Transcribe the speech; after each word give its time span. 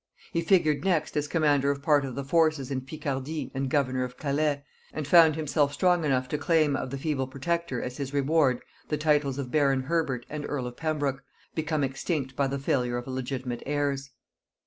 He 0.33 0.41
figured 0.41 0.83
next 0.83 1.15
as 1.15 1.27
commander 1.27 1.69
of 1.69 1.83
part 1.83 2.05
of 2.05 2.15
the 2.15 2.23
forces 2.23 2.71
in 2.71 2.81
Picardy 2.81 3.51
and 3.53 3.69
governor 3.69 4.03
of 4.03 4.17
Calais, 4.17 4.63
and 4.91 5.07
found 5.07 5.35
himself 5.35 5.73
strong 5.73 6.03
enough 6.03 6.27
to 6.29 6.39
claim 6.39 6.75
of 6.75 6.89
the 6.89 6.97
feeble 6.97 7.27
protector 7.27 7.79
as 7.83 7.97
his 7.97 8.11
reward 8.11 8.63
the 8.87 8.97
titles 8.97 9.37
of 9.37 9.51
baron 9.51 9.83
Herbert 9.83 10.25
and 10.27 10.43
earl 10.49 10.65
of 10.65 10.75
Pembroke, 10.75 11.23
become 11.53 11.83
extinct 11.83 12.35
by 12.35 12.47
the 12.47 12.57
failure 12.57 12.97
of 12.97 13.05
legitimate 13.05 13.61
heirs. 13.67 14.09